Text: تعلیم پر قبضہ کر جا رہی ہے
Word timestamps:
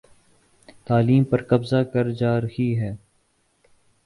تعلیم 0.85 1.23
پر 1.23 1.43
قبضہ 1.43 1.83
کر 1.93 2.09
جا 2.11 2.39
رہی 2.41 2.69
ہے 2.79 2.91